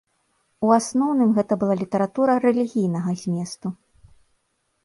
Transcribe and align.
У 0.67 0.71
асноўным 0.77 1.29
гэта 1.37 1.53
была 1.63 1.75
літаратура 1.83 2.39
рэлігійнага 2.47 3.11
зместу. 3.25 3.67